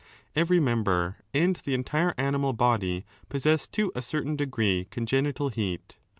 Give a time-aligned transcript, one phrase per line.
[0.35, 5.95] Every member and the entire animal body possess to a certain degree congenital heat.